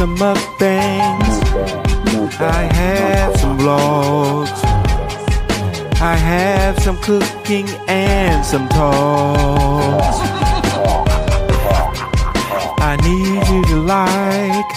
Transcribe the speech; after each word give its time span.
Some 0.00 0.16
mukbangs. 0.16 1.36
I 2.40 2.62
have 2.72 3.36
some 3.36 3.58
vlogs. 3.58 4.64
I 6.00 6.16
have 6.16 6.78
some 6.82 6.96
cooking 7.02 7.68
and 7.86 8.42
some 8.42 8.66
talks. 8.70 10.16
I 12.80 12.96
need 13.02 13.46
you 13.52 13.62
to 13.62 13.76
like. 13.82 14.72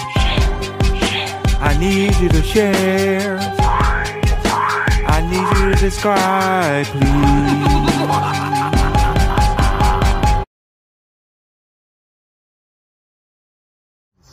I 1.58 1.74
need 1.80 2.14
you 2.16 2.28
to 2.28 2.42
share. 2.42 3.38
I 5.08 5.22
need 5.22 5.48
you 5.58 5.70
to 5.72 5.78
subscribe, 5.78 6.84
please. 6.84 8.73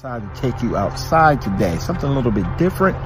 Decided 0.02 0.34
to 0.34 0.42
take 0.42 0.64
you 0.64 0.76
outside 0.76 1.40
today. 1.40 1.78
Something 1.78 2.10
a 2.10 2.12
little 2.12 2.32
bit 2.32 2.58
different. 2.58 2.98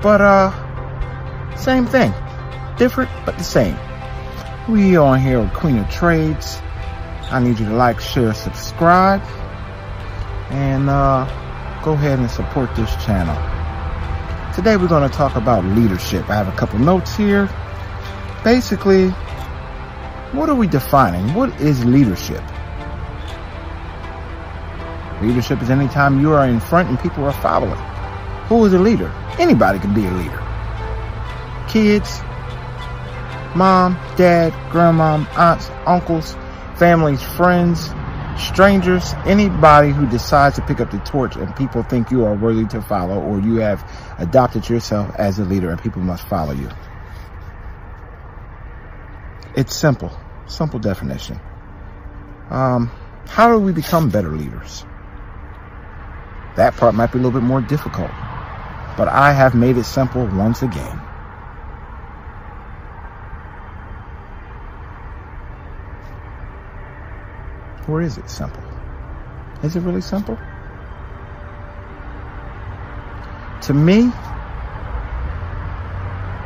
But 0.00 0.20
uh 0.20 1.56
same 1.56 1.84
thing. 1.84 2.14
Different 2.76 3.10
but 3.26 3.36
the 3.36 3.42
same. 3.42 3.76
We 4.68 4.96
on 4.96 5.18
here 5.18 5.40
with 5.40 5.52
Queen 5.52 5.78
of 5.78 5.90
Trades. 5.90 6.60
I 7.32 7.40
need 7.42 7.58
you 7.58 7.66
to 7.66 7.74
like, 7.74 7.98
share, 7.98 8.34
subscribe. 8.34 9.20
And 10.50 10.88
uh 10.88 11.24
go 11.82 11.94
ahead 11.94 12.20
and 12.20 12.30
support 12.30 12.72
this 12.76 12.90
channel. 13.04 13.34
Today 14.54 14.76
we're 14.76 14.86
going 14.86 15.10
to 15.10 15.16
talk 15.16 15.34
about 15.34 15.64
leadership. 15.64 16.30
I 16.30 16.36
have 16.36 16.46
a 16.46 16.56
couple 16.56 16.78
notes 16.78 17.16
here. 17.16 17.50
Basically, 18.44 19.08
what 20.30 20.48
are 20.48 20.54
we 20.54 20.68
defining? 20.68 21.34
What 21.34 21.60
is 21.60 21.84
leadership? 21.84 22.44
Leadership 25.22 25.60
is 25.62 25.70
anytime 25.70 26.20
you 26.20 26.32
are 26.32 26.46
in 26.46 26.60
front 26.60 26.88
and 26.88 26.98
people 27.00 27.24
are 27.24 27.32
following. 27.32 27.78
Who 28.48 28.64
is 28.64 28.72
a 28.72 28.78
leader? 28.78 29.12
Anybody 29.38 29.78
can 29.78 29.92
be 29.92 30.06
a 30.06 30.10
leader. 30.12 30.42
Kids, 31.68 32.20
mom, 33.54 33.94
dad, 34.16 34.54
grandma, 34.70 35.24
aunts, 35.36 35.68
uncles, 35.86 36.36
families, 36.76 37.22
friends, 37.22 37.90
strangers, 38.38 39.12
anybody 39.26 39.90
who 39.90 40.06
decides 40.06 40.56
to 40.56 40.62
pick 40.62 40.80
up 40.80 40.90
the 40.90 40.98
torch 41.00 41.36
and 41.36 41.54
people 41.56 41.82
think 41.82 42.10
you 42.10 42.24
are 42.24 42.34
worthy 42.34 42.66
to 42.66 42.80
follow 42.80 43.20
or 43.20 43.40
you 43.40 43.56
have 43.56 43.84
adopted 44.18 44.68
yourself 44.68 45.12
as 45.16 45.38
a 45.38 45.44
leader 45.44 45.70
and 45.70 45.82
people 45.82 46.00
must 46.00 46.26
follow 46.28 46.52
you. 46.52 46.70
It's 49.56 49.74
simple, 49.74 50.12
simple 50.46 50.78
definition. 50.78 51.40
Um, 52.50 52.90
how 53.26 53.52
do 53.52 53.58
we 53.58 53.72
become 53.72 54.08
better 54.08 54.30
leaders? 54.30 54.84
That 56.58 56.76
part 56.76 56.92
might 56.96 57.12
be 57.12 57.20
a 57.20 57.22
little 57.22 57.40
bit 57.40 57.46
more 57.46 57.60
difficult, 57.60 58.10
but 58.96 59.06
I 59.06 59.30
have 59.30 59.54
made 59.54 59.76
it 59.76 59.84
simple 59.84 60.26
once 60.26 60.62
again. 60.62 61.00
Or 67.88 68.02
is 68.02 68.18
it 68.18 68.28
simple? 68.28 68.60
Is 69.62 69.76
it 69.76 69.82
really 69.82 70.00
simple? 70.00 70.36
To 73.62 73.72
me, 73.72 74.10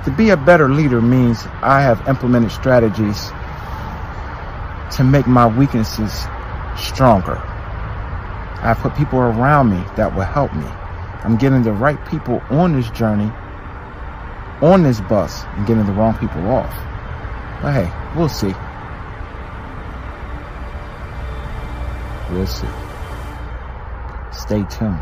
to 0.04 0.10
be 0.10 0.28
a 0.28 0.36
better 0.36 0.68
leader 0.68 1.00
means 1.00 1.46
I 1.62 1.80
have 1.80 2.06
implemented 2.06 2.52
strategies 2.52 3.30
to 4.94 5.04
make 5.04 5.26
my 5.26 5.46
weaknesses 5.46 6.26
stronger. 6.76 7.40
I 8.62 8.74
put 8.74 8.94
people 8.94 9.18
around 9.18 9.70
me 9.70 9.84
that 9.96 10.14
will 10.14 10.22
help 10.22 10.54
me. 10.54 10.66
I'm 11.24 11.36
getting 11.36 11.62
the 11.62 11.72
right 11.72 11.98
people 12.06 12.40
on 12.48 12.72
this 12.72 12.88
journey, 12.90 13.30
on 14.60 14.82
this 14.82 15.00
bus, 15.00 15.44
and 15.56 15.66
getting 15.66 15.84
the 15.84 15.92
wrong 15.92 16.16
people 16.16 16.48
off. 16.48 16.72
But 17.60 17.72
hey, 17.72 17.92
we'll 18.16 18.28
see. 18.28 18.54
We'll 22.30 22.46
see. 22.46 22.68
Stay 24.32 24.64
tuned. 24.70 24.98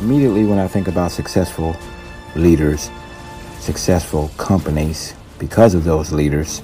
Immediately, 0.00 0.44
when 0.44 0.60
I 0.60 0.68
think 0.68 0.86
about 0.86 1.10
successful 1.10 1.76
leaders, 2.36 2.88
successful 3.58 4.30
companies, 4.36 5.14
because 5.40 5.74
of 5.74 5.82
those 5.82 6.12
leaders, 6.12 6.62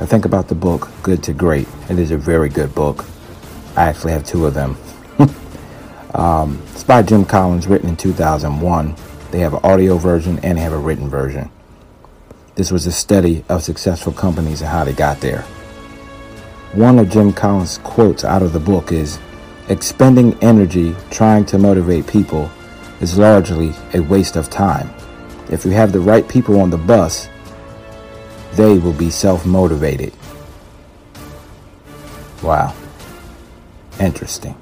I 0.00 0.04
think 0.04 0.26
about 0.26 0.48
the 0.48 0.54
book 0.54 0.90
Good 1.02 1.22
to 1.24 1.32
Great. 1.32 1.66
It 1.88 1.98
is 1.98 2.10
a 2.10 2.18
very 2.18 2.50
good 2.50 2.74
book. 2.74 3.06
I 3.74 3.84
actually 3.84 4.12
have 4.12 4.24
two 4.24 4.44
of 4.44 4.52
them. 4.52 4.76
um, 6.14 6.62
it's 6.72 6.84
by 6.84 7.02
Jim 7.02 7.24
Collins, 7.24 7.66
written 7.66 7.88
in 7.88 7.96
2001. 7.96 8.94
They 9.30 9.38
have 9.40 9.54
an 9.54 9.60
audio 9.64 9.96
version 9.96 10.38
and 10.40 10.58
have 10.58 10.74
a 10.74 10.78
written 10.78 11.08
version. 11.08 11.50
This 12.54 12.70
was 12.70 12.86
a 12.86 12.92
study 12.92 13.44
of 13.48 13.62
successful 13.62 14.12
companies 14.12 14.60
and 14.60 14.68
how 14.68 14.84
they 14.84 14.92
got 14.92 15.20
there. 15.20 15.42
One 16.72 16.98
of 16.98 17.08
Jim 17.08 17.32
Collins' 17.32 17.78
quotes 17.78 18.24
out 18.24 18.42
of 18.42 18.52
the 18.52 18.60
book 18.60 18.92
is 18.92 19.18
Expending 19.68 20.38
energy 20.44 20.94
trying 21.10 21.44
to 21.46 21.58
motivate 21.58 22.06
people 22.06 22.48
is 23.00 23.18
largely 23.18 23.72
a 23.94 24.00
waste 24.00 24.36
of 24.36 24.48
time. 24.48 24.88
If 25.50 25.64
you 25.64 25.72
have 25.72 25.90
the 25.90 25.98
right 25.98 26.26
people 26.28 26.60
on 26.60 26.70
the 26.70 26.78
bus, 26.78 27.28
they 28.52 28.78
will 28.78 28.92
be 28.92 29.10
self 29.10 29.44
motivated. 29.44 30.12
Wow. 32.44 32.76
Interesting. 33.98 34.56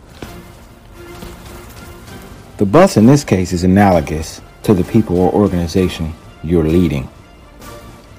The 2.56 2.64
bus 2.64 2.96
in 2.96 3.04
this 3.04 3.24
case 3.24 3.52
is 3.52 3.62
analogous 3.62 4.40
to 4.62 4.72
the 4.72 4.84
people 4.84 5.18
or 5.18 5.30
organization 5.32 6.14
you're 6.42 6.64
leading. 6.64 7.10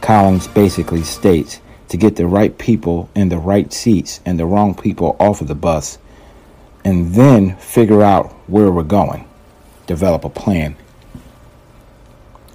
Collins 0.01 0.47
basically 0.49 1.01
states 1.01 1.61
to 1.87 1.97
get 1.97 2.15
the 2.15 2.27
right 2.27 2.55
people 2.59 3.09
in 3.15 3.29
the 3.29 3.39
right 3.39 3.73
seats 3.73 4.19
and 4.23 4.37
the 4.37 4.45
wrong 4.45 4.75
people 4.75 5.15
off 5.19 5.41
of 5.41 5.47
the 5.47 5.55
bus 5.55 5.97
and 6.85 7.15
then 7.15 7.55
figure 7.57 8.03
out 8.03 8.31
where 8.47 8.71
we're 8.71 8.83
going, 8.83 9.27
develop 9.87 10.23
a 10.23 10.29
plan. 10.29 10.77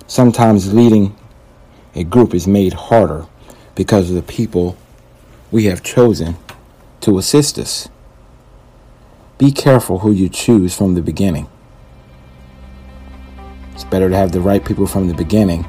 Sometimes 0.06 0.72
leading 0.72 1.16
a 1.94 2.04
group 2.04 2.32
is 2.32 2.46
made 2.46 2.72
harder 2.72 3.26
because 3.74 4.08
of 4.08 4.14
the 4.14 4.22
people 4.22 4.76
we 5.50 5.64
have 5.64 5.82
chosen 5.82 6.36
to 7.00 7.18
assist 7.18 7.58
us. 7.58 7.88
Be 9.36 9.50
careful 9.50 9.98
who 9.98 10.12
you 10.12 10.28
choose 10.28 10.76
from 10.76 10.94
the 10.94 11.02
beginning. 11.02 11.48
It's 13.74 13.84
better 13.84 14.08
to 14.08 14.16
have 14.16 14.30
the 14.30 14.40
right 14.40 14.64
people 14.64 14.86
from 14.86 15.08
the 15.08 15.14
beginning 15.14 15.66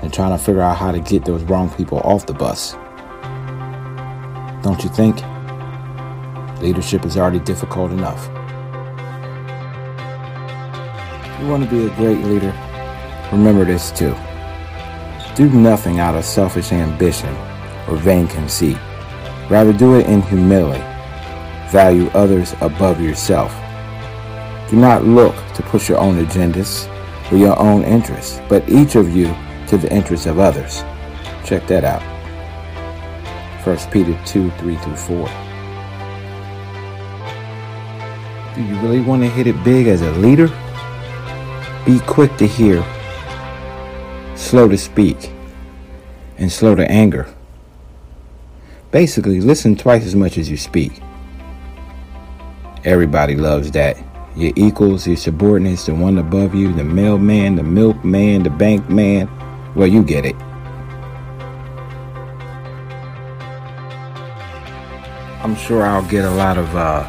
than 0.00 0.12
trying 0.12 0.36
to 0.36 0.42
figure 0.42 0.60
out 0.60 0.76
how 0.76 0.92
to 0.92 1.00
get 1.00 1.24
those 1.24 1.42
wrong 1.44 1.68
people 1.70 1.98
off 2.00 2.26
the 2.26 2.34
bus. 2.34 2.74
Don't 4.62 4.84
you 4.84 4.90
think? 4.90 5.20
Leadership 6.60 7.04
is 7.04 7.16
already 7.16 7.40
difficult 7.40 7.90
enough. 7.90 8.26
You 11.40 11.48
want 11.48 11.64
to 11.64 11.70
be 11.70 11.86
a 11.86 11.94
great 11.96 12.24
leader? 12.24 12.54
Remember 13.32 13.64
this 13.64 13.90
too. 13.90 14.14
Do 15.34 15.50
nothing 15.50 15.98
out 15.98 16.14
of 16.14 16.24
selfish 16.24 16.72
ambition 16.72 17.34
or 17.88 17.96
vain 17.96 18.28
conceit. 18.28 18.78
Rather, 19.50 19.72
do 19.72 19.98
it 19.98 20.06
in 20.06 20.22
humility. 20.22 20.82
Value 21.70 22.08
others 22.14 22.54
above 22.60 23.00
yourself. 23.00 23.52
Do 24.70 24.76
not 24.76 25.04
look 25.04 25.34
to 25.54 25.62
push 25.62 25.88
your 25.88 25.98
own 25.98 26.24
agendas 26.24 26.88
or 27.32 27.36
your 27.36 27.58
own 27.58 27.82
interests, 27.82 28.40
but 28.48 28.68
each 28.68 28.94
of 28.94 29.14
you 29.14 29.34
to 29.66 29.76
the 29.76 29.92
interests 29.92 30.26
of 30.26 30.38
others. 30.38 30.82
Check 31.44 31.66
that 31.66 31.84
out. 31.84 32.02
1 33.66 33.76
Peter 33.90 34.18
2 34.24 34.50
3 34.50 34.76
through 34.76 34.96
4. 34.96 35.43
Do 38.54 38.62
you 38.62 38.76
really 38.76 39.00
want 39.00 39.20
to 39.22 39.28
hit 39.28 39.48
it 39.48 39.64
big 39.64 39.88
as 39.88 40.00
a 40.00 40.12
leader? 40.12 40.46
Be 41.84 41.98
quick 42.06 42.36
to 42.36 42.46
hear, 42.46 42.84
slow 44.36 44.68
to 44.68 44.78
speak, 44.78 45.32
and 46.38 46.52
slow 46.52 46.76
to 46.76 46.88
anger. 46.88 47.26
Basically, 48.92 49.40
listen 49.40 49.74
twice 49.74 50.06
as 50.06 50.14
much 50.14 50.38
as 50.38 50.48
you 50.48 50.56
speak. 50.56 51.02
Everybody 52.84 53.34
loves 53.34 53.72
that. 53.72 53.98
Your 54.36 54.52
equals, 54.54 55.04
your 55.04 55.16
subordinates, 55.16 55.86
the 55.86 55.94
one 55.94 56.18
above 56.18 56.54
you, 56.54 56.72
the 56.72 56.84
mailman, 56.84 57.56
the 57.56 57.64
milkman, 57.64 58.44
the 58.44 58.50
bank 58.50 58.88
man. 58.88 59.28
Well, 59.74 59.88
you 59.88 60.04
get 60.04 60.24
it. 60.24 60.36
I'm 65.42 65.56
sure 65.56 65.82
I'll 65.82 66.08
get 66.08 66.24
a 66.24 66.30
lot 66.30 66.56
of 66.56 66.76
uh, 66.76 67.04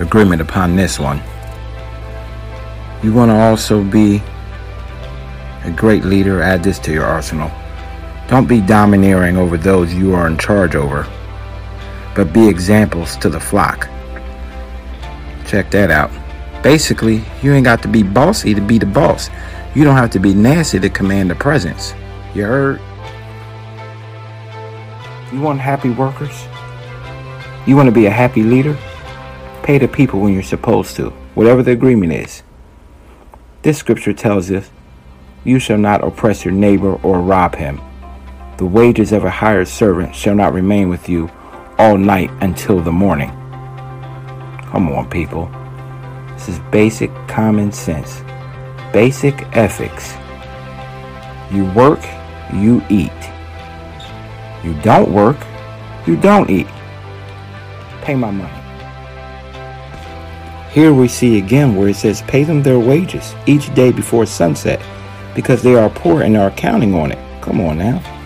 agreement 0.00 0.42
upon 0.42 0.74
this 0.74 0.98
one. 0.98 1.20
You 3.02 3.12
want 3.12 3.30
to 3.30 3.36
also 3.36 3.84
be 3.84 4.22
a 5.64 5.70
great 5.70 6.04
leader, 6.04 6.42
add 6.42 6.62
this 6.64 6.78
to 6.80 6.92
your 6.92 7.04
arsenal. 7.04 7.50
Don't 8.28 8.48
be 8.48 8.60
domineering 8.60 9.36
over 9.36 9.56
those 9.56 9.92
you 9.92 10.14
are 10.14 10.26
in 10.26 10.38
charge 10.38 10.74
over, 10.74 11.06
but 12.14 12.32
be 12.32 12.48
examples 12.48 13.16
to 13.18 13.28
the 13.28 13.40
flock. 13.40 13.88
Check 15.46 15.70
that 15.70 15.90
out. 15.90 16.10
Basically, 16.62 17.24
you 17.42 17.52
ain't 17.52 17.64
got 17.64 17.82
to 17.82 17.88
be 17.88 18.02
bossy 18.02 18.54
to 18.54 18.60
be 18.60 18.78
the 18.78 18.86
boss. 18.86 19.30
You 19.74 19.84
don't 19.84 19.96
have 19.96 20.10
to 20.10 20.18
be 20.18 20.34
nasty 20.34 20.78
to 20.80 20.90
command 20.90 21.30
the 21.30 21.34
presence. 21.34 21.94
You 22.34 22.44
heard? 22.44 22.80
You 25.32 25.40
want 25.40 25.60
happy 25.60 25.90
workers? 25.90 26.46
You 27.66 27.76
want 27.76 27.86
to 27.86 27.92
be 27.92 28.06
a 28.06 28.10
happy 28.10 28.42
leader? 28.42 28.76
Pay 29.62 29.78
the 29.78 29.88
people 29.88 30.20
when 30.20 30.32
you're 30.32 30.42
supposed 30.42 30.96
to, 30.96 31.10
whatever 31.34 31.62
the 31.62 31.72
agreement 31.72 32.12
is. 32.12 32.42
This 33.62 33.78
scripture 33.78 34.14
tells 34.14 34.50
us, 34.50 34.70
You 35.44 35.58
shall 35.58 35.78
not 35.78 36.02
oppress 36.02 36.44
your 36.44 36.54
neighbor 36.54 36.94
or 37.02 37.20
rob 37.20 37.54
him. 37.54 37.80
The 38.56 38.66
wages 38.66 39.12
of 39.12 39.24
a 39.24 39.30
hired 39.30 39.68
servant 39.68 40.14
shall 40.14 40.34
not 40.34 40.54
remain 40.54 40.88
with 40.88 41.08
you 41.08 41.30
all 41.78 41.98
night 41.98 42.30
until 42.40 42.80
the 42.80 42.92
morning. 42.92 43.30
Come 44.70 44.88
on, 44.90 45.08
people. 45.10 45.50
This 46.34 46.48
is 46.48 46.58
basic 46.70 47.10
common 47.28 47.70
sense, 47.70 48.22
basic 48.92 49.34
ethics. 49.56 50.14
You 51.52 51.70
work, 51.72 52.00
you 52.52 52.82
eat. 52.88 53.10
You 54.64 54.74
don't 54.82 55.10
work, 55.10 55.36
you 56.06 56.16
don't 56.16 56.48
eat. 56.48 56.68
Pay 58.02 58.14
my 58.14 58.30
money. 58.30 58.59
Here 60.72 60.94
we 60.94 61.08
see 61.08 61.38
again 61.38 61.74
where 61.74 61.88
it 61.88 61.96
says, 61.96 62.22
Pay 62.22 62.44
them 62.44 62.62
their 62.62 62.78
wages 62.78 63.34
each 63.46 63.74
day 63.74 63.90
before 63.90 64.24
sunset, 64.24 64.80
because 65.34 65.62
they 65.62 65.74
are 65.74 65.90
poor 65.90 66.22
and 66.22 66.36
are 66.36 66.52
counting 66.52 66.94
on 66.94 67.10
it. 67.10 67.18
Come 67.42 67.60
on 67.60 67.78
now. 67.78 68.19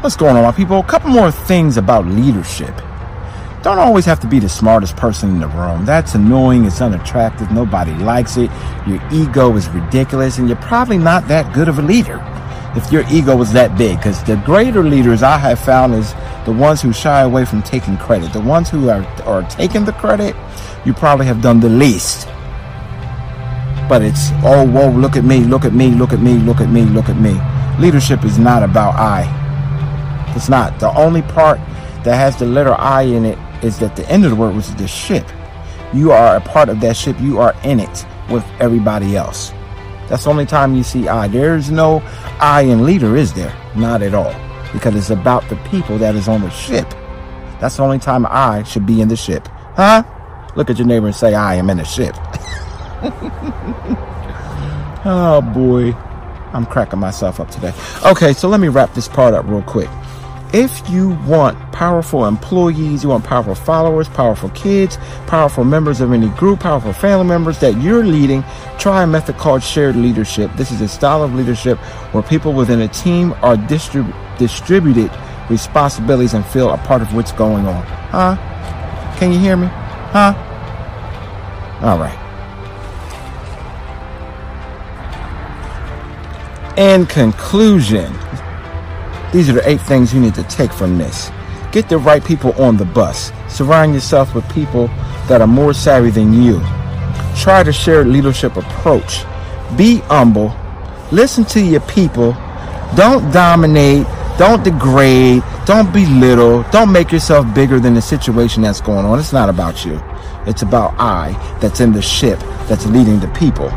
What's 0.00 0.16
going 0.16 0.34
on, 0.34 0.42
my 0.44 0.52
people? 0.52 0.78
A 0.78 0.82
couple 0.82 1.10
more 1.10 1.30
things 1.30 1.76
about 1.76 2.06
leadership. 2.06 2.74
Don't 3.62 3.78
always 3.78 4.06
have 4.06 4.18
to 4.20 4.26
be 4.26 4.38
the 4.38 4.48
smartest 4.48 4.96
person 4.96 5.28
in 5.28 5.40
the 5.40 5.48
room. 5.48 5.84
That's 5.84 6.14
annoying, 6.14 6.64
it's 6.64 6.80
unattractive, 6.80 7.50
nobody 7.50 7.92
likes 7.96 8.38
it. 8.38 8.50
Your 8.86 8.98
ego 9.12 9.54
is 9.58 9.68
ridiculous, 9.68 10.38
and 10.38 10.48
you're 10.48 10.56
probably 10.56 10.96
not 10.96 11.28
that 11.28 11.52
good 11.52 11.68
of 11.68 11.78
a 11.78 11.82
leader 11.82 12.18
if 12.74 12.90
your 12.90 13.04
ego 13.10 13.36
was 13.36 13.52
that 13.52 13.76
big. 13.76 13.98
Because 13.98 14.24
the 14.24 14.36
greater 14.36 14.82
leaders 14.82 15.22
I 15.22 15.36
have 15.36 15.58
found 15.58 15.92
is 15.92 16.14
the 16.46 16.52
ones 16.52 16.80
who 16.80 16.94
shy 16.94 17.20
away 17.20 17.44
from 17.44 17.62
taking 17.62 17.98
credit. 17.98 18.32
The 18.32 18.40
ones 18.40 18.70
who 18.70 18.88
are, 18.88 19.04
are 19.26 19.42
taking 19.50 19.84
the 19.84 19.92
credit, 19.92 20.34
you 20.86 20.94
probably 20.94 21.26
have 21.26 21.42
done 21.42 21.60
the 21.60 21.68
least. 21.68 22.26
But 23.86 24.00
it's, 24.00 24.30
oh, 24.44 24.66
whoa, 24.66 24.88
look 24.92 25.16
at 25.16 25.24
me, 25.24 25.40
look 25.40 25.66
at 25.66 25.74
me, 25.74 25.90
look 25.90 26.14
at 26.14 26.20
me, 26.20 26.38
look 26.38 26.62
at 26.62 26.70
me, 26.70 26.86
look 26.86 27.10
at 27.10 27.18
me. 27.18 27.38
Leadership 27.78 28.24
is 28.24 28.38
not 28.38 28.62
about 28.62 28.94
I. 28.94 29.39
It's 30.36 30.48
not. 30.48 30.78
The 30.80 30.92
only 30.96 31.22
part 31.22 31.58
that 32.04 32.14
has 32.14 32.36
the 32.38 32.46
letter 32.46 32.74
I 32.74 33.02
in 33.02 33.24
it 33.24 33.38
is 33.62 33.78
that 33.80 33.96
the 33.96 34.08
end 34.08 34.24
of 34.24 34.30
the 34.30 34.36
word 34.36 34.54
was 34.54 34.74
the 34.76 34.88
ship. 34.88 35.26
You 35.92 36.12
are 36.12 36.36
a 36.36 36.40
part 36.40 36.68
of 36.68 36.80
that 36.80 36.96
ship. 36.96 37.18
You 37.20 37.40
are 37.40 37.54
in 37.64 37.80
it 37.80 38.06
with 38.30 38.44
everybody 38.60 39.16
else. 39.16 39.52
That's 40.08 40.24
the 40.24 40.30
only 40.30 40.46
time 40.46 40.74
you 40.74 40.82
see 40.82 41.08
I. 41.08 41.28
There's 41.28 41.70
no 41.70 42.00
I 42.40 42.62
in 42.62 42.84
leader, 42.84 43.16
is 43.16 43.32
there? 43.32 43.54
Not 43.76 44.02
at 44.02 44.14
all. 44.14 44.34
Because 44.72 44.94
it's 44.94 45.10
about 45.10 45.48
the 45.48 45.56
people 45.70 45.98
that 45.98 46.14
is 46.14 46.28
on 46.28 46.42
the 46.42 46.50
ship. 46.50 46.88
That's 47.60 47.76
the 47.76 47.82
only 47.82 47.98
time 47.98 48.26
I 48.26 48.62
should 48.62 48.86
be 48.86 49.00
in 49.00 49.08
the 49.08 49.16
ship. 49.16 49.46
Huh? 49.76 50.02
Look 50.56 50.70
at 50.70 50.78
your 50.78 50.86
neighbor 50.86 51.06
and 51.06 51.14
say, 51.14 51.34
I 51.34 51.54
am 51.56 51.70
in 51.70 51.76
the 51.78 51.84
ship. 51.84 52.14
oh 55.04 55.40
boy. 55.54 55.92
I'm 56.52 56.66
cracking 56.66 56.98
myself 56.98 57.38
up 57.38 57.50
today. 57.50 57.72
Okay, 58.04 58.32
so 58.32 58.48
let 58.48 58.58
me 58.58 58.68
wrap 58.68 58.92
this 58.94 59.06
part 59.06 59.34
up 59.34 59.46
real 59.46 59.62
quick. 59.62 59.88
If 60.52 60.90
you 60.90 61.10
want 61.26 61.56
powerful 61.70 62.26
employees, 62.26 63.04
you 63.04 63.10
want 63.10 63.24
powerful 63.24 63.54
followers, 63.54 64.08
powerful 64.08 64.50
kids, 64.50 64.98
powerful 65.28 65.62
members 65.62 66.00
of 66.00 66.12
any 66.12 66.28
group, 66.30 66.60
powerful 66.60 66.92
family 66.92 67.26
members 67.26 67.60
that 67.60 67.80
you're 67.80 68.04
leading, 68.04 68.42
try 68.76 69.04
a 69.04 69.06
method 69.06 69.36
called 69.36 69.62
shared 69.62 69.94
leadership. 69.94 70.50
This 70.56 70.72
is 70.72 70.80
a 70.80 70.88
style 70.88 71.22
of 71.22 71.34
leadership 71.34 71.78
where 72.12 72.24
people 72.24 72.52
within 72.52 72.80
a 72.80 72.88
team 72.88 73.32
are 73.42 73.54
distrib- 73.56 74.12
distributed 74.38 75.12
responsibilities 75.48 76.34
and 76.34 76.44
feel 76.46 76.70
a 76.70 76.78
part 76.78 77.00
of 77.00 77.14
what's 77.14 77.30
going 77.32 77.68
on. 77.68 77.82
Huh? 78.10 78.36
Can 79.18 79.32
you 79.32 79.38
hear 79.38 79.56
me? 79.56 79.68
Huh? 79.68 80.34
All 81.82 81.98
right. 81.98 82.16
In 86.76 87.06
conclusion, 87.06 88.12
these 89.32 89.48
are 89.48 89.52
the 89.52 89.68
eight 89.68 89.80
things 89.82 90.12
you 90.12 90.20
need 90.20 90.34
to 90.34 90.42
take 90.44 90.72
from 90.72 90.98
this. 90.98 91.30
Get 91.72 91.88
the 91.88 91.98
right 91.98 92.24
people 92.24 92.52
on 92.60 92.76
the 92.76 92.84
bus. 92.84 93.32
Surround 93.48 93.94
yourself 93.94 94.34
with 94.34 94.48
people 94.52 94.88
that 95.28 95.40
are 95.40 95.46
more 95.46 95.72
savvy 95.72 96.10
than 96.10 96.32
you. 96.32 96.60
Try 97.36 97.62
to 97.62 97.72
share 97.72 98.04
leadership 98.04 98.56
approach. 98.56 99.22
Be 99.76 99.98
humble. 100.08 100.52
Listen 101.12 101.44
to 101.46 101.60
your 101.60 101.80
people. 101.82 102.32
Don't 102.96 103.32
dominate. 103.32 104.06
Don't 104.36 104.64
degrade. 104.64 105.44
Don't 105.64 105.92
belittle. 105.92 106.64
Don't 106.72 106.90
make 106.90 107.12
yourself 107.12 107.54
bigger 107.54 107.78
than 107.78 107.94
the 107.94 108.02
situation 108.02 108.62
that's 108.62 108.80
going 108.80 109.06
on. 109.06 109.20
It's 109.20 109.32
not 109.32 109.48
about 109.48 109.84
you. 109.84 110.00
It's 110.46 110.62
about 110.62 110.94
I 110.98 111.32
that's 111.60 111.80
in 111.80 111.92
the 111.92 112.02
ship 112.02 112.40
that's 112.66 112.86
leading 112.86 113.20
the 113.20 113.28
people. 113.28 113.68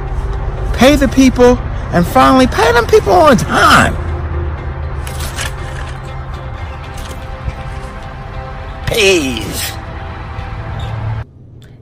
Pay 0.76 0.96
the 0.96 1.10
people 1.10 1.58
and 1.94 2.08
finally 2.08 2.48
pay 2.48 2.72
them 2.72 2.88
people 2.88 3.14
on 3.14 3.38
time. 3.38 4.13
Peace. 8.94 9.72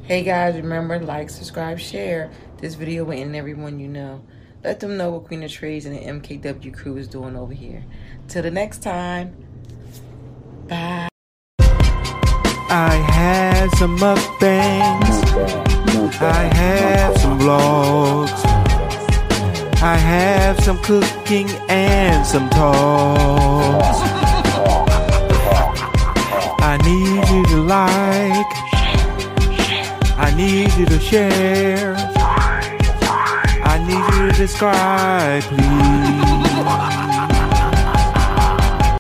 Hey 0.03 0.23
guys, 0.23 0.55
remember 0.55 0.97
like, 1.01 1.29
subscribe, 1.29 1.77
share 1.77 2.31
this 2.59 2.75
video 2.75 3.03
with 3.03 3.35
everyone 3.35 3.81
you 3.81 3.89
know. 3.89 4.23
Let 4.63 4.79
them 4.79 4.95
know 4.95 5.11
what 5.11 5.25
Queen 5.25 5.43
of 5.43 5.51
Trades 5.51 5.85
and 5.85 5.93
the 5.93 5.99
MKW 5.99 6.73
crew 6.73 6.95
is 6.95 7.09
doing 7.09 7.35
over 7.35 7.51
here. 7.51 7.83
Till 8.29 8.43
the 8.43 8.51
next 8.51 8.81
time, 8.81 9.35
bye. 10.69 11.09
I 11.59 12.95
had 13.11 13.69
some 13.71 13.97
mukbangs. 13.97 15.23
I 16.21 16.43
have 16.55 17.17
some 17.17 17.39
vlogs. 17.39 18.45
I 19.81 19.97
have 19.97 20.63
some 20.63 20.77
cooking 20.77 21.49
and 21.67 22.25
some 22.25 22.49
talks. 22.51 24.30
I 26.73 26.77
need 26.77 27.27
you 27.29 27.45
to 27.47 27.57
like. 27.63 28.47
I 30.17 30.33
need 30.37 30.71
you 30.75 30.85
to 30.85 30.99
share. 31.01 31.95
I 33.65 33.77
need 33.85 34.21
you 34.21 34.31
to 34.31 34.47
subscribe, 34.47 35.43
please. 35.43 37.00